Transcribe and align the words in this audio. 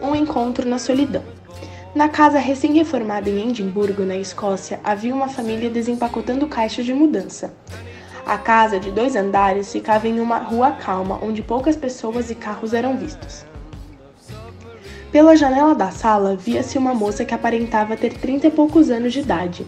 Um 0.00 0.14
encontro 0.14 0.68
na 0.68 0.78
solidão. 0.78 1.22
Na 1.94 2.08
casa 2.08 2.38
recém-reformada 2.38 3.28
em 3.28 3.48
Edimburgo, 3.48 4.04
na 4.04 4.16
Escócia, 4.16 4.78
havia 4.84 5.14
uma 5.14 5.28
família 5.28 5.70
desempacotando 5.70 6.46
caixas 6.46 6.84
de 6.84 6.94
mudança. 6.94 7.52
A 8.24 8.36
casa, 8.36 8.78
de 8.78 8.90
dois 8.90 9.16
andares, 9.16 9.72
ficava 9.72 10.06
em 10.06 10.20
uma 10.20 10.38
rua 10.38 10.72
calma, 10.72 11.18
onde 11.22 11.42
poucas 11.42 11.76
pessoas 11.76 12.30
e 12.30 12.34
carros 12.34 12.74
eram 12.74 12.96
vistos. 12.96 13.44
Pela 15.10 15.34
janela 15.34 15.74
da 15.74 15.90
sala, 15.90 16.36
via-se 16.36 16.76
uma 16.76 16.94
moça 16.94 17.24
que 17.24 17.34
aparentava 17.34 17.96
ter 17.96 18.12
trinta 18.12 18.46
e 18.46 18.50
poucos 18.50 18.90
anos 18.90 19.14
de 19.14 19.20
idade. 19.20 19.66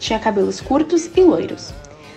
Tinha 0.00 0.18
cabelos 0.18 0.60
curtos 0.60 1.08
e 1.16 1.20
loiros. 1.20 1.72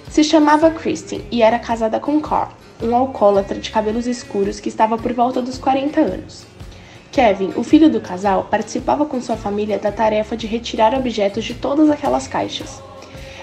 Se 0.09 0.23
chamava 0.23 0.71
Christine 0.71 1.23
e 1.31 1.43
era 1.43 1.59
casada 1.59 1.99
com 1.99 2.19
Carl, 2.19 2.51
um 2.81 2.95
alcoólatra 2.95 3.59
de 3.59 3.69
cabelos 3.69 4.07
escuros 4.07 4.59
que 4.59 4.69
estava 4.69 4.97
por 4.97 5.13
volta 5.13 5.41
dos 5.41 5.57
40 5.57 5.99
anos. 5.99 6.45
Kevin, 7.11 7.53
o 7.55 7.63
filho 7.63 7.89
do 7.89 8.01
casal, 8.01 8.47
participava 8.51 9.05
com 9.05 9.21
sua 9.21 9.37
família 9.37 9.79
da 9.79 9.91
tarefa 9.91 10.35
de 10.35 10.47
retirar 10.47 10.93
objetos 10.93 11.45
de 11.45 11.53
todas 11.53 11.89
aquelas 11.89 12.27
caixas. 12.27 12.81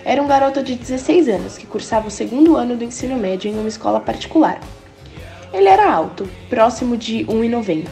Era 0.05 0.21
um 0.21 0.27
garoto 0.27 0.63
de 0.63 0.75
16 0.75 1.29
anos 1.29 1.57
que 1.57 1.67
cursava 1.67 2.09
o 2.09 2.11
segundo 2.11 2.57
ano 2.57 2.77
do 2.77 2.85
ensino 2.85 3.17
médio 3.17 3.51
em 3.51 3.59
uma 3.59 3.69
escola 3.69 4.01
particular. 4.01 4.61
Ele 5.53 5.69
era 5.69 5.91
alto, 5.91 6.29
próximo 6.51 6.97
de 6.97 7.25
1,90. 7.25 7.87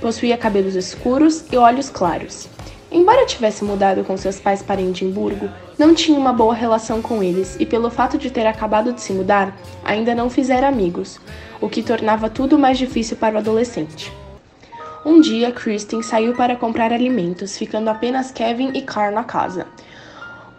Possuía 0.00 0.36
cabelos 0.36 0.74
escuros 0.74 1.44
e 1.52 1.56
olhos 1.56 1.88
claros. 1.88 2.48
Embora 2.94 3.24
tivesse 3.24 3.64
mudado 3.64 4.04
com 4.04 4.18
seus 4.18 4.38
pais 4.38 4.62
para 4.62 4.82
Edimburgo, 4.82 5.48
não 5.78 5.94
tinha 5.94 6.18
uma 6.18 6.30
boa 6.30 6.54
relação 6.54 7.00
com 7.00 7.22
eles 7.22 7.56
e, 7.58 7.64
pelo 7.64 7.90
fato 7.90 8.18
de 8.18 8.30
ter 8.30 8.46
acabado 8.46 8.92
de 8.92 9.00
se 9.00 9.14
mudar, 9.14 9.56
ainda 9.82 10.14
não 10.14 10.28
fizera 10.28 10.68
amigos, 10.68 11.18
o 11.58 11.70
que 11.70 11.82
tornava 11.82 12.28
tudo 12.28 12.58
mais 12.58 12.76
difícil 12.76 13.16
para 13.16 13.36
o 13.36 13.38
adolescente. 13.38 14.12
Um 15.06 15.22
dia, 15.22 15.50
Kristen 15.50 16.02
saiu 16.02 16.34
para 16.34 16.54
comprar 16.54 16.92
alimentos, 16.92 17.56
ficando 17.56 17.88
apenas 17.88 18.30
Kevin 18.30 18.72
e 18.74 18.82
Carl 18.82 19.14
na 19.14 19.24
casa. 19.24 19.66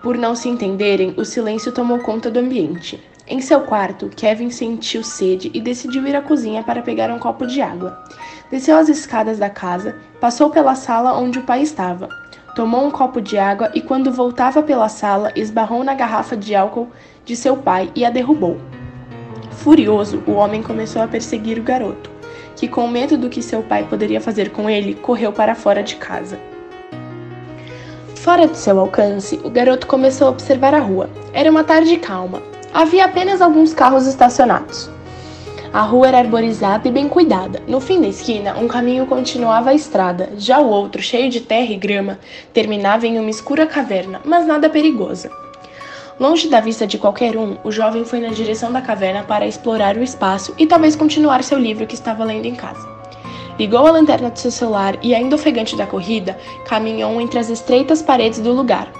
Por 0.02 0.18
não 0.18 0.36
se 0.36 0.50
entenderem, 0.50 1.14
o 1.16 1.24
silêncio 1.24 1.72
tomou 1.72 2.00
conta 2.00 2.32
do 2.32 2.40
ambiente. 2.40 3.00
Em 3.28 3.40
seu 3.42 3.62
quarto, 3.62 4.10
Kevin 4.10 4.50
sentiu 4.50 5.04
sede 5.04 5.52
e 5.54 5.62
decidiu 5.62 6.06
ir 6.08 6.16
à 6.16 6.22
cozinha 6.22 6.64
para 6.64 6.82
pegar 6.82 7.12
um 7.12 7.20
copo 7.20 7.46
de 7.46 7.62
água. 7.62 8.04
Desceu 8.50 8.76
as 8.76 8.90
escadas 8.90 9.38
da 9.38 9.50
casa, 9.50 9.96
passou 10.20 10.50
pela 10.50 10.76
sala 10.76 11.18
onde 11.18 11.40
o 11.40 11.44
pai 11.44 11.62
estava, 11.62 12.10
tomou 12.56 12.86
um 12.86 12.92
copo 12.92 13.20
de 13.20 13.38
água 13.38 13.72
e, 13.74 13.82
quando 13.82 14.12
voltava 14.12 14.62
pela 14.62 14.90
sala, 14.90 15.32
esbarrou 15.36 15.84
na 15.84 15.94
garrafa 15.94 16.38
de 16.38 16.56
álcool 16.56 16.90
de 17.26 17.36
seu 17.36 17.58
pai 17.58 17.92
e 17.96 18.06
a 18.06 18.10
derrubou. 18.10 18.60
Furioso, 19.52 20.24
o 20.28 20.34
homem 20.34 20.62
começou 20.62 21.02
a 21.02 21.08
perseguir 21.08 21.58
o 21.60 21.64
garoto, 21.64 22.12
que, 22.56 22.68
com 22.68 22.88
medo 22.88 23.18
do 23.18 23.30
que 23.30 23.42
seu 23.42 23.64
pai 23.64 23.84
poderia 23.84 24.22
fazer 24.22 24.52
com 24.52 24.70
ele, 24.70 24.96
correu 24.96 25.32
para 25.32 25.56
fora 25.56 25.82
de 25.82 25.96
casa. 25.96 26.40
Fora 28.16 28.48
de 28.48 28.58
seu 28.58 28.80
alcance, 28.80 29.40
o 29.44 29.50
garoto 29.50 29.86
começou 29.88 30.28
a 30.28 30.32
observar 30.32 30.74
a 30.74 30.80
rua. 30.80 31.10
Era 31.34 31.52
uma 31.52 31.64
tarde 31.64 31.98
calma. 31.98 32.42
Havia 32.74 33.06
apenas 33.06 33.42
alguns 33.42 33.74
carros 33.74 34.08
estacionados. 34.08 34.93
A 35.74 35.82
rua 35.82 36.10
era 36.10 36.20
arborizada 36.20 36.88
e 36.88 36.92
bem 36.92 37.10
cuidada. 37.10 37.64
No 37.68 37.82
fim 37.82 38.00
da 38.00 38.08
esquina, 38.08 38.56
um 38.60 38.68
caminho 38.68 39.08
continuava 39.08 39.72
a 39.72 39.74
estrada, 39.74 40.30
já 40.38 40.60
o 40.60 40.70
outro, 40.70 41.02
cheio 41.02 41.32
de 41.32 41.42
terra 41.42 41.74
e 41.74 41.76
grama, 41.76 42.20
terminava 42.54 43.08
em 43.08 43.18
uma 43.18 43.32
escura 43.32 43.66
caverna, 43.66 44.22
mas 44.24 44.46
nada 44.46 44.70
perigosa. 44.70 45.32
Longe 46.20 46.48
da 46.48 46.60
vista 46.60 46.86
de 46.86 47.00
qualquer 47.00 47.36
um, 47.36 47.58
o 47.64 47.72
jovem 47.72 48.06
foi 48.06 48.20
na 48.20 48.28
direção 48.28 48.72
da 48.72 48.84
caverna 48.84 49.24
para 49.24 49.48
explorar 49.48 49.98
o 49.98 50.04
espaço 50.04 50.54
e 50.60 50.68
talvez 50.68 50.96
continuar 50.96 51.44
seu 51.44 51.58
livro 51.58 51.88
que 51.88 51.96
estava 51.96 52.24
lendo 52.24 52.46
em 52.46 52.54
casa. 52.54 52.88
Ligou 53.58 53.88
a 53.88 53.92
lanterna 53.92 54.30
de 54.30 54.42
seu 54.42 54.52
celular 54.52 55.00
e, 55.02 55.16
ainda 55.16 55.36
ofegante 55.36 55.76
da 55.76 55.88
corrida, 55.88 56.38
caminhou 56.68 57.20
entre 57.20 57.40
as 57.40 57.50
estreitas 57.50 58.00
paredes 58.00 58.40
do 58.40 58.54
lugar. 58.54 58.92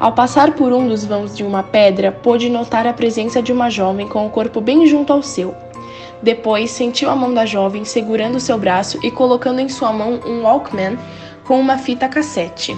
Ao 0.00 0.12
passar 0.12 0.52
por 0.52 0.72
um 0.72 0.88
dos 0.88 1.04
vãos 1.04 1.36
de 1.36 1.44
uma 1.44 1.62
pedra, 1.62 2.10
pôde 2.10 2.48
notar 2.48 2.86
a 2.86 2.94
presença 2.94 3.42
de 3.42 3.52
uma 3.52 3.68
jovem 3.68 4.08
com 4.08 4.26
o 4.26 4.30
corpo 4.30 4.62
bem 4.62 4.86
junto 4.86 5.12
ao 5.12 5.22
seu. 5.22 5.54
Depois, 6.22 6.70
sentiu 6.70 7.10
a 7.10 7.16
mão 7.16 7.34
da 7.34 7.44
jovem 7.44 7.84
segurando 7.84 8.40
seu 8.40 8.58
braço 8.58 8.98
e 9.02 9.10
colocando 9.10 9.60
em 9.60 9.68
sua 9.68 9.92
mão 9.92 10.20
um 10.26 10.42
Walkman 10.42 10.98
com 11.44 11.60
uma 11.60 11.78
fita 11.78 12.08
cassete. 12.08 12.76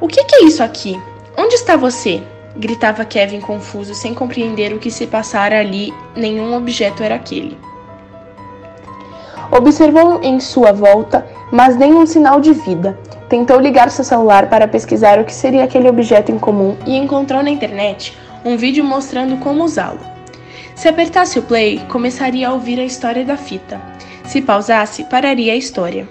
O 0.00 0.08
que, 0.08 0.24
que 0.24 0.36
é 0.36 0.44
isso 0.44 0.62
aqui? 0.62 1.00
Onde 1.36 1.54
está 1.54 1.76
você? 1.76 2.22
gritava 2.56 3.04
Kevin 3.04 3.40
confuso, 3.40 3.94
sem 3.94 4.12
compreender 4.12 4.72
o 4.72 4.78
que 4.78 4.90
se 4.90 5.06
passara 5.06 5.60
ali, 5.60 5.94
nenhum 6.16 6.56
objeto 6.56 7.02
era 7.02 7.14
aquele. 7.14 7.56
Observou 9.52 10.20
em 10.22 10.38
sua 10.40 10.72
volta, 10.72 11.26
mas 11.50 11.76
nenhum 11.76 12.06
sinal 12.06 12.40
de 12.40 12.52
vida. 12.52 12.98
Tentou 13.28 13.60
ligar 13.60 13.90
seu 13.90 14.04
celular 14.04 14.48
para 14.48 14.68
pesquisar 14.68 15.18
o 15.18 15.24
que 15.24 15.34
seria 15.34 15.64
aquele 15.64 15.88
objeto 15.88 16.32
em 16.32 16.38
comum 16.38 16.76
e 16.86 16.96
encontrou 16.96 17.42
na 17.42 17.50
internet 17.50 18.16
um 18.44 18.56
vídeo 18.56 18.84
mostrando 18.84 19.36
como 19.38 19.64
usá-lo. 19.64 20.00
Se 20.80 20.88
apertasse 20.88 21.38
o 21.38 21.42
play, 21.42 21.78
começaria 21.90 22.48
a 22.48 22.54
ouvir 22.54 22.80
a 22.80 22.84
história 22.86 23.22
da 23.22 23.36
fita. 23.36 23.78
Se 24.24 24.40
pausasse, 24.40 25.04
pararia 25.04 25.52
a 25.52 25.56
história. 25.56 26.08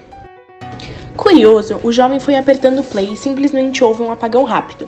Curioso, 1.18 1.80
o 1.84 1.91
jovem 1.91 2.19
foi 2.19 2.35
apertando 2.35 2.81
o 2.81 2.84
play 2.84 3.09
e 3.12 3.18
simplesmente 3.18 3.84
houve 3.84 4.03
um 4.03 4.12
apagão 4.12 4.44
rápido. 4.44 4.88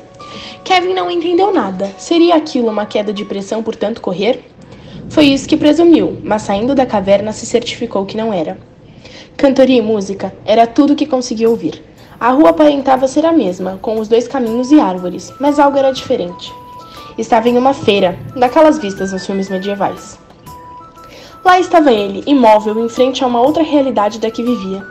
Kevin 0.63 0.93
não 0.93 1.09
entendeu 1.09 1.51
nada. 1.51 1.89
Seria 1.97 2.35
aquilo 2.35 2.69
uma 2.69 2.85
queda 2.85 3.11
de 3.11 3.25
pressão 3.25 3.63
por 3.63 3.75
tanto 3.75 4.01
correr? 4.01 4.43
Foi 5.09 5.25
isso 5.25 5.49
que 5.49 5.57
presumiu, 5.57 6.15
mas 6.23 6.43
saindo 6.43 6.75
da 6.75 6.85
caverna 6.85 7.31
se 7.31 7.47
certificou 7.47 8.05
que 8.05 8.15
não 8.15 8.31
era. 8.31 8.59
Cantoria 9.35 9.79
e 9.79 9.81
música 9.81 10.31
era 10.45 10.67
tudo 10.67 10.95
que 10.95 11.07
conseguiu 11.07 11.49
ouvir. 11.49 11.83
A 12.19 12.29
rua 12.29 12.51
aparentava 12.51 13.07
ser 13.07 13.25
a 13.25 13.31
mesma, 13.31 13.79
com 13.81 13.99
os 13.99 14.07
dois 14.07 14.27
caminhos 14.27 14.71
e 14.71 14.79
árvores, 14.79 15.33
mas 15.39 15.57
algo 15.57 15.79
era 15.79 15.91
diferente. 15.91 16.53
Estava 17.17 17.49
em 17.49 17.57
uma 17.57 17.73
feira, 17.73 18.17
daquelas 18.35 18.79
vistas 18.79 19.11
nos 19.11 19.25
filmes 19.25 19.49
medievais. 19.49 20.19
Lá 21.43 21.59
estava 21.59 21.91
ele, 21.91 22.23
imóvel, 22.25 22.83
em 22.83 22.89
frente 22.89 23.23
a 23.23 23.27
uma 23.27 23.41
outra 23.41 23.63
realidade 23.63 24.19
da 24.19 24.29
que 24.29 24.43
vivia. 24.43 24.85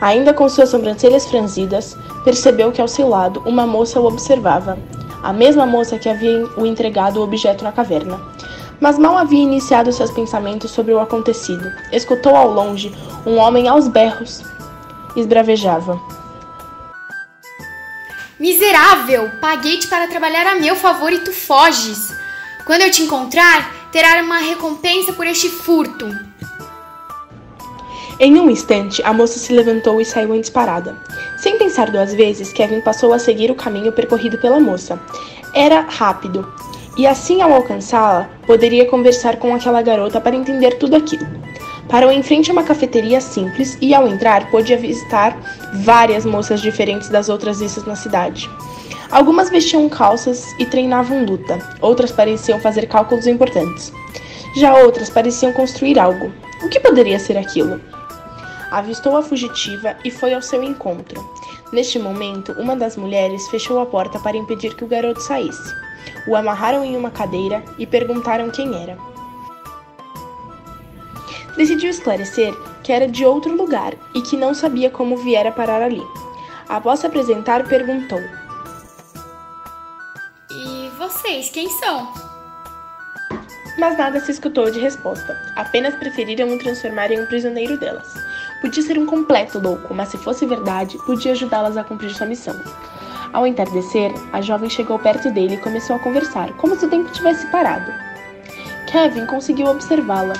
Ainda 0.00 0.34
com 0.34 0.48
suas 0.48 0.68
sobrancelhas 0.68 1.26
franzidas, 1.26 1.96
percebeu 2.24 2.70
que 2.70 2.80
ao 2.80 2.88
seu 2.88 3.08
lado 3.08 3.42
uma 3.46 3.66
moça 3.66 4.00
o 4.00 4.06
observava. 4.06 4.78
A 5.22 5.32
mesma 5.32 5.66
moça 5.66 5.98
que 5.98 6.08
havia 6.08 6.46
o 6.56 6.66
entregado 6.66 7.20
o 7.20 7.22
objeto 7.22 7.64
na 7.64 7.72
caverna 7.72 8.20
mas 8.80 8.98
mal 8.98 9.16
havia 9.16 9.42
iniciado 9.42 9.92
seus 9.92 10.10
pensamentos 10.10 10.70
sobre 10.70 10.92
o 10.92 11.00
acontecido. 11.00 11.72
Escutou 11.92 12.34
ao 12.34 12.50
longe 12.50 12.92
um 13.24 13.36
homem 13.36 13.68
aos 13.68 13.88
berros. 13.88 14.42
Esbravejava. 15.16 15.98
Miserável! 18.44 19.30
Paguei-te 19.40 19.88
para 19.88 20.06
trabalhar 20.06 20.46
a 20.46 20.56
meu 20.56 20.76
favor 20.76 21.10
e 21.10 21.20
tu 21.20 21.32
foges. 21.32 22.12
Quando 22.66 22.82
eu 22.82 22.90
te 22.90 23.00
encontrar, 23.00 23.88
terá 23.90 24.22
uma 24.22 24.36
recompensa 24.36 25.14
por 25.14 25.26
este 25.26 25.48
furto. 25.48 26.06
Em 28.20 28.38
um 28.38 28.50
instante, 28.50 29.02
a 29.02 29.14
moça 29.14 29.38
se 29.38 29.50
levantou 29.50 29.98
e 29.98 30.04
saiu 30.04 30.34
em 30.34 30.42
disparada. 30.42 30.94
Sem 31.38 31.56
pensar 31.56 31.90
duas 31.90 32.12
vezes, 32.12 32.52
Kevin 32.52 32.82
passou 32.82 33.14
a 33.14 33.18
seguir 33.18 33.50
o 33.50 33.54
caminho 33.54 33.92
percorrido 33.92 34.36
pela 34.36 34.60
moça. 34.60 35.00
Era 35.54 35.80
rápido, 35.80 36.46
e 36.98 37.06
assim, 37.06 37.40
ao 37.40 37.50
alcançá-la, 37.50 38.28
poderia 38.46 38.84
conversar 38.84 39.38
com 39.38 39.54
aquela 39.54 39.80
garota 39.80 40.20
para 40.20 40.36
entender 40.36 40.72
tudo 40.72 40.96
aquilo. 40.96 41.26
Parou 41.88 42.10
em 42.10 42.22
frente 42.22 42.50
a 42.50 42.52
uma 42.52 42.62
cafeteria 42.62 43.20
simples 43.20 43.78
e, 43.80 43.94
ao 43.94 44.08
entrar, 44.08 44.50
pôde 44.50 44.72
avistar 44.72 45.36
várias 45.82 46.24
moças 46.24 46.60
diferentes 46.60 47.08
das 47.08 47.28
outras 47.28 47.60
vistas 47.60 47.84
na 47.84 47.94
cidade. 47.94 48.50
Algumas 49.10 49.50
vestiam 49.50 49.88
calças 49.88 50.46
e 50.58 50.66
treinavam 50.66 51.24
luta, 51.24 51.58
outras 51.80 52.10
pareciam 52.10 52.58
fazer 52.58 52.86
cálculos 52.86 53.26
importantes. 53.26 53.92
Já 54.56 54.74
outras 54.74 55.10
pareciam 55.10 55.52
construir 55.52 55.98
algo. 55.98 56.32
O 56.62 56.68
que 56.68 56.80
poderia 56.80 57.18
ser 57.18 57.36
aquilo? 57.36 57.80
Avistou 58.70 59.16
a 59.16 59.22
fugitiva 59.22 59.96
e 60.04 60.10
foi 60.10 60.34
ao 60.34 60.42
seu 60.42 60.62
encontro. 60.62 61.22
Neste 61.72 61.98
momento, 61.98 62.52
uma 62.52 62.74
das 62.74 62.96
mulheres 62.96 63.46
fechou 63.48 63.80
a 63.80 63.86
porta 63.86 64.18
para 64.18 64.36
impedir 64.36 64.74
que 64.74 64.84
o 64.84 64.88
garoto 64.88 65.20
saísse 65.20 65.84
o 66.26 66.34
amarraram 66.34 66.84
em 66.84 66.96
uma 66.96 67.10
cadeira 67.10 67.62
e 67.78 67.86
perguntaram 67.86 68.50
quem 68.50 68.82
era. 68.82 68.96
Decidiu 71.56 71.90
esclarecer 71.90 72.52
que 72.82 72.92
era 72.92 73.06
de 73.06 73.24
outro 73.24 73.54
lugar 73.54 73.94
e 74.14 74.20
que 74.22 74.36
não 74.36 74.52
sabia 74.54 74.90
como 74.90 75.16
viera 75.16 75.52
parar 75.52 75.82
ali. 75.82 76.02
Após 76.68 77.00
se 77.00 77.06
apresentar, 77.06 77.68
perguntou: 77.68 78.20
E 80.50 80.88
vocês, 80.98 81.50
quem 81.50 81.68
são? 81.68 82.12
Mas 83.78 83.98
nada 83.98 84.20
se 84.20 84.30
escutou 84.30 84.70
de 84.70 84.80
resposta, 84.80 85.36
apenas 85.56 85.94
preferiram 85.96 86.48
o 86.48 86.58
transformar 86.58 87.10
em 87.10 87.20
um 87.20 87.26
prisioneiro 87.26 87.76
delas. 87.78 88.14
Podia 88.60 88.82
ser 88.82 88.98
um 88.98 89.04
completo 89.04 89.58
louco, 89.58 89.92
mas 89.92 90.08
se 90.08 90.18
fosse 90.18 90.46
verdade, 90.46 90.96
podia 91.04 91.32
ajudá-las 91.32 91.76
a 91.76 91.84
cumprir 91.84 92.14
sua 92.14 92.26
missão. 92.26 92.54
Ao 93.32 93.46
entardecer, 93.46 94.12
a 94.32 94.40
jovem 94.40 94.70
chegou 94.70 94.98
perto 94.98 95.30
dele 95.30 95.56
e 95.56 95.60
começou 95.60 95.96
a 95.96 95.98
conversar, 95.98 96.52
como 96.52 96.76
se 96.76 96.86
o 96.86 96.88
tempo 96.88 97.10
tivesse 97.12 97.46
parado. 97.48 97.92
Kevin 98.90 99.26
conseguiu 99.26 99.66
observá-la. 99.66 100.34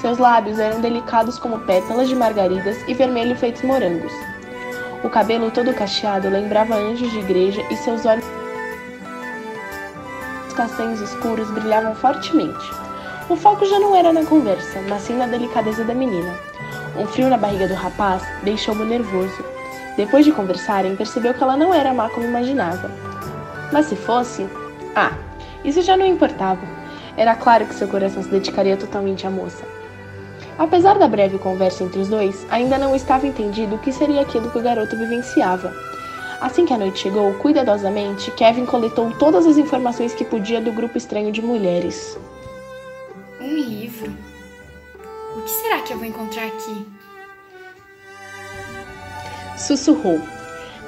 Seus 0.00 0.16
lábios 0.16 0.58
eram 0.58 0.80
delicados 0.80 1.38
como 1.38 1.58
pétalas 1.60 2.08
de 2.08 2.16
margaridas 2.16 2.78
e 2.88 2.94
vermelho 2.94 3.36
feitos 3.36 3.60
morangos. 3.60 4.12
O 5.04 5.10
cabelo 5.10 5.50
todo 5.50 5.74
cacheado 5.74 6.30
lembrava 6.30 6.74
anjos 6.74 7.10
de 7.10 7.18
igreja 7.18 7.62
e 7.70 7.76
seus 7.76 8.06
olhos 8.06 8.24
castanhos 10.56 11.00
escuros 11.00 11.50
brilhavam 11.50 11.94
fortemente. 11.94 12.70
O 13.28 13.36
foco 13.36 13.66
já 13.66 13.78
não 13.78 13.94
era 13.94 14.10
na 14.10 14.24
conversa, 14.24 14.80
mas 14.88 15.02
sim 15.02 15.16
na 15.16 15.26
delicadeza 15.26 15.84
da 15.84 15.94
menina. 15.94 16.34
Um 16.98 17.06
frio 17.06 17.28
na 17.28 17.36
barriga 17.36 17.68
do 17.68 17.74
rapaz 17.74 18.22
deixou-o 18.42 18.84
nervoso. 18.84 19.44
Depois 19.98 20.24
de 20.24 20.32
conversarem, 20.32 20.96
percebeu 20.96 21.34
que 21.34 21.42
ela 21.42 21.56
não 21.58 21.74
era 21.74 21.92
má 21.92 22.08
como 22.08 22.26
imaginava. 22.26 22.90
Mas 23.70 23.86
se 23.86 23.96
fosse. 23.96 24.48
Ah, 24.96 25.12
isso 25.62 25.82
já 25.82 25.94
não 25.94 26.06
importava. 26.06 26.62
Era 27.18 27.34
claro 27.34 27.66
que 27.66 27.74
seu 27.74 27.86
coração 27.86 28.22
se 28.22 28.30
dedicaria 28.30 28.76
totalmente 28.76 29.26
à 29.26 29.30
moça. 29.30 29.79
Apesar 30.60 30.98
da 30.98 31.08
breve 31.08 31.38
conversa 31.38 31.84
entre 31.84 32.00
os 32.00 32.08
dois, 32.08 32.46
ainda 32.50 32.76
não 32.76 32.94
estava 32.94 33.26
entendido 33.26 33.76
o 33.76 33.78
que 33.78 33.90
seria 33.90 34.20
aquilo 34.20 34.50
que 34.50 34.58
o 34.58 34.62
garoto 34.62 34.94
vivenciava. 34.94 35.74
Assim 36.38 36.66
que 36.66 36.74
a 36.74 36.76
noite 36.76 36.98
chegou, 36.98 37.32
cuidadosamente, 37.38 38.30
Kevin 38.32 38.66
coletou 38.66 39.10
todas 39.12 39.46
as 39.46 39.56
informações 39.56 40.12
que 40.12 40.22
podia 40.22 40.60
do 40.60 40.70
grupo 40.70 40.98
estranho 40.98 41.32
de 41.32 41.40
mulheres. 41.40 42.18
Um 43.40 43.54
livro? 43.54 44.14
O 45.34 45.40
que 45.40 45.50
será 45.50 45.80
que 45.80 45.94
eu 45.94 45.96
vou 45.96 46.06
encontrar 46.06 46.44
aqui? 46.48 46.86
Sussurrou. 49.56 50.20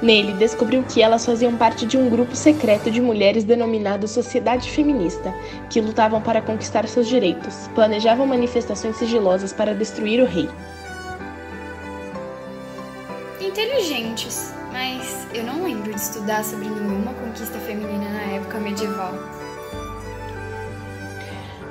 Nele, 0.03 0.33
descobriu 0.33 0.83
que 0.83 1.01
elas 1.01 1.25
faziam 1.25 1.55
parte 1.55 1.85
de 1.85 1.97
um 1.97 2.09
grupo 2.09 2.35
secreto 2.35 2.91
de 2.91 2.99
mulheres 2.99 3.45
denominado 3.45 4.05
Sociedade 4.05 4.69
Feminista, 4.69 5.33
que 5.69 5.79
lutavam 5.79 6.21
para 6.21 6.41
conquistar 6.41 6.85
seus 6.89 7.07
direitos, 7.07 7.69
planejavam 7.73 8.27
manifestações 8.27 8.97
sigilosas 8.97 9.53
para 9.53 9.73
destruir 9.73 10.21
o 10.21 10.25
rei. 10.25 10.49
Inteligentes, 13.39 14.53
mas 14.73 15.25
eu 15.33 15.45
não 15.45 15.63
lembro 15.63 15.93
de 15.93 16.01
estudar 16.01 16.43
sobre 16.43 16.67
nenhuma 16.67 17.13
conquista 17.13 17.57
feminina 17.59 18.09
na 18.09 18.33
época 18.33 18.59
medieval. 18.59 19.13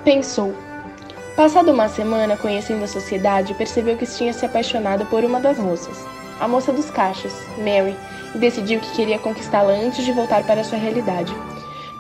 Pensou. 0.05 0.55
Passada 1.37 1.71
uma 1.71 1.91
semana 1.91 2.35
conhecendo 2.39 2.85
a 2.85 2.89
sociedade, 2.89 3.53
percebeu 3.53 3.99
que 3.99 4.07
tinha 4.07 4.33
se 4.33 4.47
apaixonado 4.47 5.05
por 5.07 5.23
uma 5.23 5.39
das 5.39 5.59
moças, 5.59 5.99
a 6.41 6.49
moça 6.49 6.73
dos 6.73 6.91
caixas, 6.91 7.35
Mary, 7.59 7.95
e 8.35 8.39
decidiu 8.39 8.81
que 8.81 8.93
queria 8.93 9.19
conquistá-la 9.19 9.73
antes 9.73 10.05
de 10.05 10.13
voltar 10.13 10.45
para 10.45 10.65
sua 10.65 10.79
realidade. 10.79 11.35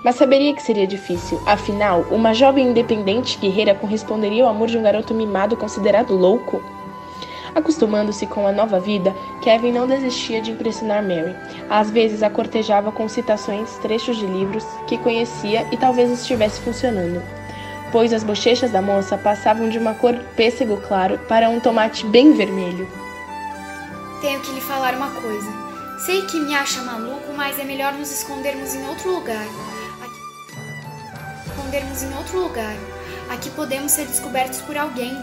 Mas 0.05 0.17
saberia 0.17 0.52
que 0.52 0.62
seria 0.62 0.87
difícil, 0.87 1.40
afinal, 1.46 2.05
uma 2.11 2.34
jovem 2.34 2.69
independente 2.69 3.38
guerreira 3.38 3.75
corresponderia 3.75 4.43
ao 4.43 4.50
amor 4.50 4.67
de 4.67 4.76
um 4.76 4.82
garoto 4.82 5.14
mimado 5.14 5.56
considerado 5.56 6.17
louco? 6.17 6.61
Acostumando-se 7.55 8.26
com 8.26 8.46
a 8.46 8.52
nova 8.52 8.81
vida, 8.81 9.14
Kevin 9.43 9.73
não 9.73 9.87
desistia 9.87 10.40
de 10.40 10.50
impressionar 10.50 11.02
Mary. 11.02 11.37
Às 11.69 11.90
vezes 11.90 12.23
a 12.23 12.31
cortejava 12.31 12.90
com 12.90 13.08
citações, 13.08 13.76
trechos 13.78 14.17
de 14.17 14.26
livros 14.26 14.64
que 14.87 14.96
conhecia 14.96 15.67
e 15.70 15.76
talvez 15.76 16.11
estivesse 16.11 16.61
funcionando. 16.62 17.23
Pois 17.93 18.12
as 18.12 18.25
bochechas 18.25 18.70
da 18.70 18.81
moça 18.81 19.19
passavam 19.19 19.69
de 19.69 19.78
uma 19.78 19.93
cor 19.93 20.14
pêssego 20.35 20.78
claro 20.88 21.19
para 21.28 21.50
um 21.50 21.61
tomate 21.61 22.06
bem 22.06 22.32
vermelho. 22.32 22.88
Tenho 24.23 24.40
que 24.40 24.52
lhe 24.52 24.61
falar 24.62 24.94
uma 24.94 25.11
coisa. 25.11 25.72
Sei 26.04 26.22
que 26.22 26.40
me 26.40 26.52
acha 26.52 26.82
maluco, 26.82 27.32
mas 27.37 27.60
é 27.60 27.64
melhor 27.64 27.93
nos 27.93 28.10
escondermos 28.10 28.75
em 28.75 28.84
outro 28.88 29.14
lugar. 29.14 29.46
Aqui... 30.02 31.46
Escondermos 31.46 32.02
em 32.02 32.12
outro 32.16 32.40
lugar. 32.40 32.75
Aqui 33.31 33.49
podemos 33.50 33.93
ser 33.93 34.06
descobertos 34.06 34.60
por 34.62 34.76
alguém. 34.76 35.16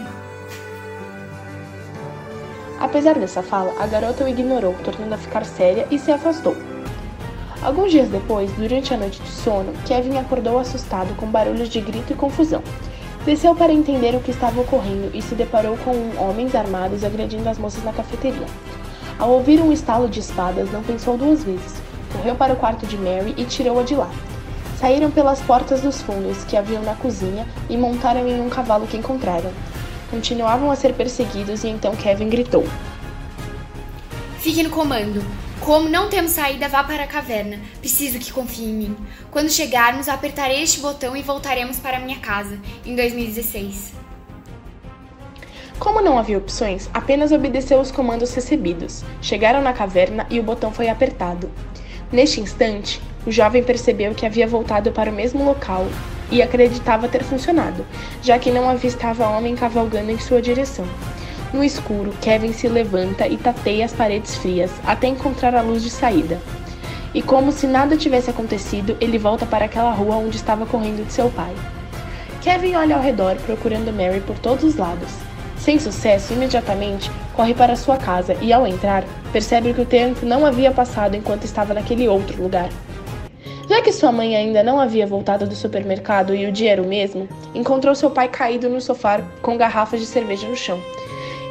Apesar 2.80 3.18
dessa 3.18 3.42
fala, 3.42 3.74
a 3.78 3.86
garota 3.86 4.24
o 4.24 4.28
ignorou, 4.28 4.74
tornando 4.82 5.14
a 5.14 5.18
ficar 5.18 5.44
séria 5.44 5.86
e 5.90 5.98
se 5.98 6.10
afastou. 6.10 6.56
Alguns 7.60 7.90
dias 7.90 8.08
depois, 8.08 8.50
durante 8.52 8.94
a 8.94 8.96
noite 8.96 9.20
de 9.20 9.30
sono, 9.30 9.74
Kevin 9.84 10.16
acordou 10.16 10.58
assustado 10.58 11.14
com 11.16 11.26
barulhos 11.26 11.68
de 11.68 11.82
grito 11.82 12.14
e 12.14 12.16
confusão. 12.16 12.62
Desceu 13.26 13.54
para 13.54 13.70
entender 13.70 14.14
o 14.14 14.20
que 14.20 14.30
estava 14.30 14.62
ocorrendo 14.62 15.10
e 15.12 15.20
se 15.20 15.34
deparou 15.34 15.76
com 15.76 15.92
homens 16.16 16.54
armados 16.54 17.04
agredindo 17.04 17.50
as 17.50 17.58
moças 17.58 17.84
na 17.84 17.92
cafeteria. 17.92 18.46
Ao 19.20 19.28
ouvir 19.32 19.60
um 19.60 19.70
estalo 19.70 20.08
de 20.08 20.18
espadas, 20.18 20.72
não 20.72 20.82
pensou 20.82 21.18
duas 21.18 21.44
vezes. 21.44 21.74
Correu 22.10 22.34
para 22.34 22.54
o 22.54 22.56
quarto 22.56 22.86
de 22.86 22.96
Mary 22.96 23.34
e 23.36 23.44
tirou-a 23.44 23.82
de 23.82 23.94
lá. 23.94 24.10
Saíram 24.78 25.10
pelas 25.10 25.42
portas 25.42 25.82
dos 25.82 26.00
fundos 26.00 26.42
que 26.44 26.56
haviam 26.56 26.82
na 26.82 26.94
cozinha 26.94 27.46
e 27.68 27.76
montaram 27.76 28.26
em 28.26 28.40
um 28.40 28.48
cavalo 28.48 28.86
que 28.86 28.96
encontraram. 28.96 29.52
Continuavam 30.10 30.70
a 30.70 30.74
ser 30.74 30.94
perseguidos 30.94 31.64
e 31.64 31.68
então 31.68 31.94
Kevin 31.94 32.30
gritou: 32.30 32.66
Fique 34.38 34.62
no 34.62 34.70
comando. 34.70 35.22
Como 35.60 35.86
não 35.86 36.08
temos 36.08 36.32
saída, 36.32 36.66
vá 36.66 36.82
para 36.82 37.04
a 37.04 37.06
caverna. 37.06 37.60
Preciso 37.78 38.18
que 38.18 38.32
confie 38.32 38.64
em 38.64 38.72
mim. 38.72 38.96
Quando 39.30 39.50
chegarmos, 39.50 40.08
apertarei 40.08 40.62
este 40.62 40.80
botão 40.80 41.14
e 41.14 41.22
voltaremos 41.22 41.78
para 41.78 42.00
minha 42.00 42.18
casa, 42.20 42.58
em 42.86 42.96
2016. 42.96 43.99
Como 45.80 46.02
não 46.02 46.18
havia 46.18 46.36
opções, 46.36 46.90
apenas 46.92 47.32
obedeceu 47.32 47.80
os 47.80 47.90
comandos 47.90 48.34
recebidos. 48.34 49.02
Chegaram 49.22 49.62
na 49.62 49.72
caverna 49.72 50.26
e 50.28 50.38
o 50.38 50.42
botão 50.42 50.70
foi 50.70 50.90
apertado. 50.90 51.50
Neste 52.12 52.38
instante, 52.38 53.00
o 53.26 53.32
jovem 53.32 53.64
percebeu 53.64 54.14
que 54.14 54.26
havia 54.26 54.46
voltado 54.46 54.92
para 54.92 55.10
o 55.10 55.14
mesmo 55.14 55.42
local 55.42 55.86
e 56.30 56.42
acreditava 56.42 57.08
ter 57.08 57.24
funcionado, 57.24 57.86
já 58.22 58.38
que 58.38 58.50
não 58.50 58.68
avistava 58.68 59.26
homem 59.30 59.56
cavalgando 59.56 60.10
em 60.10 60.18
sua 60.18 60.42
direção. 60.42 60.84
No 61.50 61.64
escuro, 61.64 62.12
Kevin 62.20 62.52
se 62.52 62.68
levanta 62.68 63.26
e 63.26 63.38
tateia 63.38 63.86
as 63.86 63.94
paredes 63.94 64.36
frias 64.36 64.70
até 64.84 65.06
encontrar 65.06 65.54
a 65.54 65.62
luz 65.62 65.82
de 65.82 65.90
saída. 65.90 66.38
E 67.14 67.22
como 67.22 67.50
se 67.50 67.66
nada 67.66 67.96
tivesse 67.96 68.28
acontecido, 68.28 68.98
ele 69.00 69.16
volta 69.16 69.46
para 69.46 69.64
aquela 69.64 69.92
rua 69.92 70.16
onde 70.16 70.36
estava 70.36 70.66
correndo 70.66 71.06
de 71.06 71.12
seu 71.12 71.30
pai. 71.30 71.54
Kevin 72.42 72.74
olha 72.76 72.96
ao 72.96 73.02
redor 73.02 73.36
procurando 73.46 73.92
Mary 73.92 74.20
por 74.20 74.38
todos 74.38 74.62
os 74.62 74.76
lados. 74.76 75.29
Sem 75.60 75.78
sucesso, 75.78 76.32
imediatamente 76.32 77.10
corre 77.36 77.52
para 77.52 77.76
sua 77.76 77.98
casa 77.98 78.34
e, 78.40 78.50
ao 78.50 78.66
entrar, 78.66 79.04
percebe 79.30 79.74
que 79.74 79.82
o 79.82 79.86
tempo 79.86 80.24
não 80.24 80.46
havia 80.46 80.72
passado 80.72 81.14
enquanto 81.14 81.44
estava 81.44 81.74
naquele 81.74 82.08
outro 82.08 82.42
lugar. 82.42 82.70
Já 83.68 83.82
que 83.82 83.92
sua 83.92 84.10
mãe 84.10 84.34
ainda 84.34 84.64
não 84.64 84.80
havia 84.80 85.06
voltado 85.06 85.46
do 85.46 85.54
supermercado 85.54 86.34
e 86.34 86.46
o 86.46 86.50
dia 86.50 86.72
era 86.72 86.82
o 86.82 86.86
mesmo, 86.86 87.28
encontrou 87.54 87.94
seu 87.94 88.10
pai 88.10 88.26
caído 88.26 88.68
no 88.68 88.80
sofá 88.80 89.22
com 89.42 89.56
garrafas 89.56 90.00
de 90.00 90.06
cerveja 90.06 90.48
no 90.48 90.56
chão. 90.56 90.80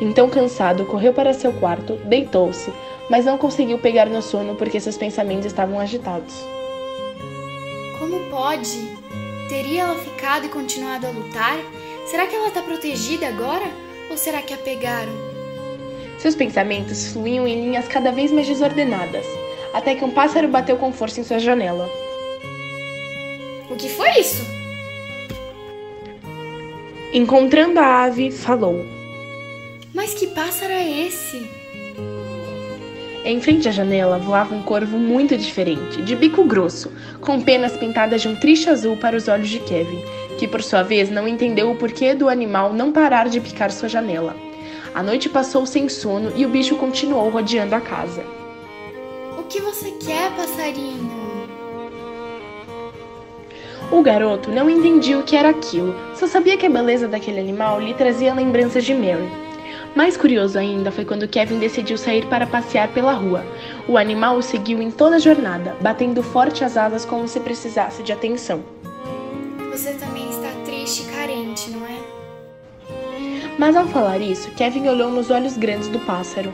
Então, 0.01 0.27
cansado, 0.27 0.85
correu 0.85 1.13
para 1.13 1.33
seu 1.33 1.53
quarto, 1.53 1.94
deitou-se, 2.05 2.73
mas 3.09 3.25
não 3.25 3.38
conseguiu 3.38 3.77
pegar 3.77 4.07
no 4.07 4.22
sono 4.22 4.55
porque 4.55 4.79
seus 4.79 4.98
pensamentos 4.98 5.45
estavam 5.45 5.79
agitados. 5.79 6.43
Como 8.00 8.19
pode? 8.29 8.98
Teria 9.48 9.84
ela 9.84 9.95
ficado 9.95 10.45
e 10.45 10.50
continuado 10.50 11.05
a 11.07 11.12
lutar? 11.12 11.57
Será 12.05 12.25
que 12.25 12.36
ela 12.36 12.48
está 12.48 12.62
protegida 12.62 13.27
agora? 13.27 13.88
Ou 14.10 14.18
será 14.18 14.42
que 14.42 14.54
a 14.54 14.58
pegaram? 14.58 15.13
Seus 16.18 16.36
pensamentos 16.36 17.13
fluíam 17.13 17.48
em 17.48 17.66
linhas 17.66 17.88
cada 17.88 18.12
vez 18.12 18.32
mais 18.32 18.48
desordenadas, 18.48 19.25
até 19.74 19.96
que 19.96 20.04
um 20.04 20.12
pássaro 20.12 20.48
bateu 20.48 20.78
com 20.78 20.92
força 20.92 21.22
em 21.22 21.24
sua 21.24 21.39
janela. 21.39 21.89
O 23.70 23.75
que 23.75 23.88
foi 23.88 24.10
isso? 24.20 24.44
Encontrando 27.13 27.80
a 27.80 28.04
ave, 28.04 28.32
falou: 28.32 28.86
Mas 29.94 30.13
que 30.13 30.28
pássaro 30.28 30.74
é 30.74 31.08
esse? 31.08 31.50
Em 33.25 33.39
frente 33.42 33.68
à 33.68 33.72
janela 33.72 34.18
voava 34.18 34.56
um 34.56 34.62
corvo 34.62 34.98
muito 34.98 35.38
diferente, 35.38 36.01
de 36.01 36.16
bico 36.16 36.44
grosso, 36.46 36.92
com 37.22 37.42
penas 37.42 37.78
pintadas 37.78 38.22
de 38.22 38.28
um 38.28 38.36
triste 38.36 38.70
azul 38.70 38.98
para 38.98 39.16
os 39.16 39.28
olhos 39.28 39.50
de 39.50 39.60
Kevin, 39.60 40.01
que 40.39 40.48
por 40.48 40.63
sua 40.63 40.84
vez 40.84 41.10
não 41.10 41.27
entendeu 41.27 41.69
o 41.69 41.75
porquê 41.75 42.15
do 42.15 42.29
animal 42.29 42.72
não 42.72 42.93
parar 42.93 43.27
de 43.27 43.41
picar 43.41 43.69
sua 43.72 43.89
janela. 43.89 44.34
A 44.96 45.03
noite 45.03 45.27
passou 45.27 45.65
sem 45.65 45.89
sono 45.89 46.31
e 46.34 46.46
o 46.46 46.50
bicho 46.50 46.77
continuou 46.77 47.29
rodeando 47.29 47.75
a 47.75 47.81
casa. 47.81 48.24
O 49.38 49.43
que 49.43 49.60
você 49.60 49.91
quer, 49.91 50.31
passarinho? 50.38 51.12
O 53.91 54.01
garoto 54.01 54.50
não 54.50 54.69
entendia 54.69 55.19
o 55.19 55.24
que 55.24 55.36
era 55.36 55.50
aquilo, 55.50 55.93
só 56.15 56.25
sabia 56.25 56.55
que 56.55 56.65
a 56.65 56.69
beleza 56.69 57.08
daquele 57.08 57.39
animal 57.39 57.81
lhe 57.81 57.93
trazia 57.93 58.34
lembranças 58.34 58.86
de 58.86 58.93
Mary. 58.93 59.29
Mais 59.93 60.15
curioso 60.15 60.58
ainda 60.58 60.89
foi 60.89 61.03
quando 61.03 61.27
Kevin 61.27 61.60
decidiu 61.60 61.98
sair 61.98 62.25
para 62.27 62.48
passear 62.48 62.88
pela 62.89 63.12
rua. 63.12 63.43
O 63.88 63.98
animal 63.98 64.38
o 64.38 64.41
seguiu 64.41 64.81
em 64.81 64.89
toda 64.89 65.17
a 65.17 65.19
jornada, 65.19 65.75
batendo 65.81 66.24
forte 66.24 66.63
as 66.63 66.77
asas 66.77 67.03
como 67.03 67.27
se 67.27 67.41
precisasse 67.41 68.03
de 68.03 68.13
atenção. 68.13 68.63
Você 69.72 69.93
também 69.93 70.09
e 71.29 71.36
carente, 71.36 71.69
não 71.69 71.86
é? 71.86 72.00
Mas 73.57 73.75
ao 73.75 73.88
falar 73.88 74.19
isso, 74.19 74.51
Kevin 74.51 74.88
olhou 74.88 75.12
nos 75.12 75.29
olhos 75.29 75.57
grandes 75.57 75.88
do 75.88 76.00
pássaro. 76.00 76.53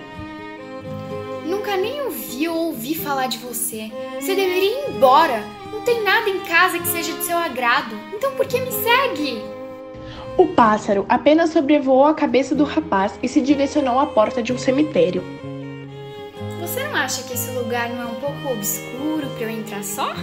Nunca 1.45 1.77
nem 1.77 2.01
ouvi 2.01 2.47
ou 2.47 2.67
ouvi 2.67 2.95
falar 2.95 3.27
de 3.27 3.37
você. 3.37 3.91
Você 4.19 4.35
deveria 4.35 4.89
ir 4.89 4.95
embora. 4.95 5.43
Não 5.71 5.81
tem 5.81 6.03
nada 6.03 6.29
em 6.29 6.39
casa 6.39 6.79
que 6.79 6.87
seja 6.87 7.13
de 7.13 7.23
seu 7.23 7.37
agrado. 7.37 7.95
Então 8.13 8.31
por 8.35 8.45
que 8.47 8.59
me 8.59 8.71
segue? 8.71 9.41
O 10.37 10.47
pássaro 10.47 11.05
apenas 11.07 11.51
sobrevoou 11.51 12.05
a 12.05 12.13
cabeça 12.13 12.53
do 12.53 12.63
rapaz 12.63 13.17
e 13.23 13.27
se 13.27 13.39
direcionou 13.39 13.99
à 13.99 14.05
porta 14.05 14.43
de 14.43 14.51
um 14.51 14.57
cemitério. 14.57 15.23
Você 16.59 16.83
não 16.83 16.95
acha 16.95 17.23
que 17.23 17.33
esse 17.33 17.51
lugar 17.51 17.89
não 17.89 18.01
é 18.01 18.05
um 18.05 18.15
pouco 18.15 18.51
obscuro 18.51 19.27
para 19.37 19.43
eu 19.43 19.49
entrar 19.49 19.83
só? 19.83 20.13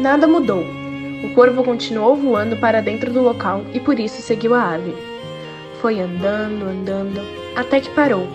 Nada 0.00 0.26
mudou. 0.26 0.83
O 1.24 1.30
corvo 1.30 1.64
continuou 1.64 2.14
voando 2.14 2.54
para 2.58 2.82
dentro 2.82 3.10
do 3.10 3.22
local 3.22 3.64
e 3.72 3.80
por 3.80 3.98
isso 3.98 4.20
seguiu 4.20 4.54
a 4.54 4.74
ave. 4.74 4.94
Foi 5.80 5.98
andando, 5.98 6.66
andando, 6.66 7.22
até 7.56 7.80
que 7.80 7.88
parou. 7.88 8.28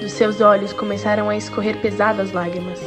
Dos 0.00 0.10
seus 0.12 0.40
olhos 0.40 0.72
começaram 0.72 1.28
a 1.28 1.36
escorrer 1.36 1.80
pesadas 1.80 2.32
lágrimas. 2.32 2.80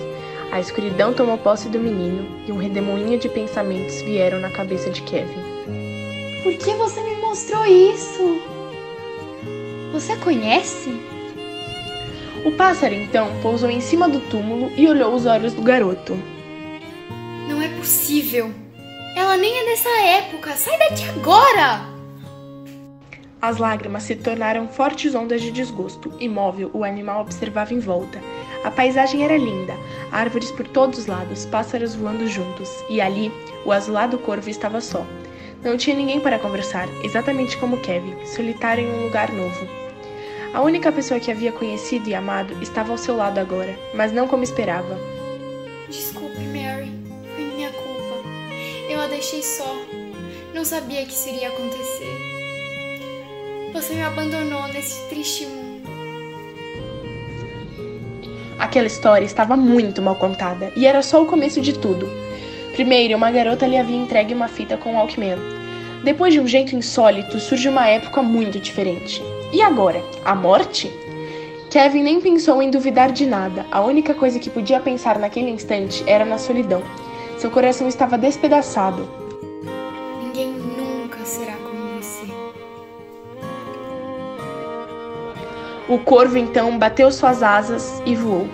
A 0.52 0.60
escuridão 0.60 1.14
tomou 1.14 1.38
posse 1.38 1.70
do 1.70 1.80
menino 1.80 2.28
e 2.46 2.52
um 2.52 2.58
redemoinho 2.58 3.18
de 3.18 3.30
pensamentos 3.30 4.02
vieram 4.02 4.42
na 4.42 4.52
cabeça 4.52 4.90
de 4.90 5.02
Kevin. 5.02 5.40
Por 6.44 6.54
que 6.56 6.74
você 6.74 7.02
me 7.02 7.16
mostrou 7.22 7.66
isso? 7.66 8.42
Você 9.94 10.18
conhece? 10.18 10.94
O 12.44 12.52
pássaro 12.52 12.96
então 12.96 13.30
pousou 13.42 13.70
em 13.70 13.80
cima 13.80 14.10
do 14.10 14.20
túmulo 14.20 14.70
e 14.76 14.90
olhou 14.90 15.16
os 15.16 15.26
olhos 15.26 15.54
do 15.54 15.62
garoto. 15.62 16.20
Não 17.48 17.62
é 17.62 17.70
possível. 17.70 18.52
Ela 19.16 19.38
nem 19.38 19.60
é 19.60 19.66
dessa 19.66 19.90
época. 19.90 20.56
Sai 20.56 20.78
daqui 20.78 21.08
agora! 21.10 21.92
As 23.42 23.58
lágrimas 23.58 24.04
se 24.04 24.16
tornaram 24.16 24.68
fortes 24.68 25.16
ondas 25.16 25.42
de 25.42 25.52
desgosto. 25.52 26.14
Imóvel, 26.20 26.70
o 26.74 26.84
animal 26.84 27.22
observava 27.22 27.74
em 27.74 27.80
volta. 27.80 28.20
A 28.64 28.70
paisagem 28.70 29.24
era 29.24 29.36
linda, 29.36 29.74
árvores 30.12 30.52
por 30.52 30.68
todos 30.68 31.00
os 31.00 31.06
lados, 31.08 31.48
pássaros 31.48 31.96
voando 31.96 32.28
juntos, 32.28 32.70
e 32.88 33.02
ali 33.02 33.32
o 33.66 33.72
azulado 33.72 34.20
corvo 34.20 34.48
estava 34.48 34.80
só. 34.80 35.04
Não 35.64 35.76
tinha 35.78 35.96
ninguém 35.96 36.20
para 36.20 36.38
conversar, 36.38 36.88
exatamente 37.04 37.58
como 37.58 37.78
Kevin, 37.78 38.16
solitário 38.28 38.84
em 38.84 38.92
um 38.92 39.04
lugar 39.06 39.32
novo. 39.32 39.68
A 40.54 40.62
única 40.62 40.92
pessoa 40.92 41.20
que 41.20 41.32
havia 41.32 41.52
conhecido 41.52 42.08
e 42.10 42.14
amado 42.14 42.62
estava 42.62 42.92
ao 42.92 42.98
seu 42.98 43.16
lado 43.16 43.40
agora, 43.40 43.76
mas 43.96 44.12
não 44.12 44.28
como 44.28 44.44
esperava. 44.44 45.00
Desculpe, 45.90 46.31
deixei 49.12 49.44
só. 49.44 49.76
Não 50.54 50.64
sabia 50.64 51.06
que 51.06 51.12
isso 51.12 51.28
iria 51.30 51.50
acontecer. 51.50 52.18
Você 53.74 53.94
me 53.94 54.02
abandonou 54.02 54.68
nesse 54.70 55.00
triste 55.10 55.46
mundo. 55.46 55.90
Aquela 58.58 58.88
história 58.88 59.26
estava 59.26 59.58
muito 59.58 60.02
mal 60.02 60.16
contada 60.16 60.72
e 60.78 60.86
era 60.86 61.02
só 61.02 61.22
o 61.22 61.26
começo 61.26 61.60
de 61.62 61.78
tudo. 61.78 62.10
Primeiro, 62.74 63.18
uma 63.18 63.30
garota 63.32 63.68
lhe 63.68 63.78
havia 63.78 63.98
entregue 63.98 64.34
uma 64.34 64.48
fita 64.48 64.78
com 64.78 64.94
o 64.94 64.96
Walkman. 64.96 65.38
Depois 66.06 66.34
de 66.34 66.40
um 66.40 66.48
jeito 66.48 66.76
insólito, 66.76 67.40
surge 67.40 67.68
uma 67.68 67.88
época 67.88 68.22
muito 68.22 68.60
diferente. 68.60 69.22
E 69.52 69.62
agora? 69.62 70.02
A 70.24 70.34
morte? 70.34 70.90
Kevin 71.70 72.04
nem 72.04 72.22
pensou 72.22 72.62
em 72.62 72.72
duvidar 72.72 73.12
de 73.12 73.26
nada. 73.26 73.66
A 73.72 73.82
única 73.82 74.14
coisa 74.14 74.40
que 74.40 74.50
podia 74.50 74.80
pensar 74.80 75.20
naquele 75.20 75.50
instante 75.50 76.02
era 76.08 76.24
na 76.24 76.38
solidão. 76.38 76.82
Seu 77.42 77.50
coração 77.50 77.88
estava 77.88 78.20
despedaçado. 78.20 79.10
Ninguém 80.22 80.54
nunca 80.54 81.26
será 81.26 81.54
como 81.54 82.00
você. 82.00 82.28
O 85.90 85.98
corvo 85.98 86.38
então 86.38 86.78
bateu 86.78 87.12
suas 87.12 87.42
asas 87.42 88.00
e 88.06 88.16
voou. 88.16 88.48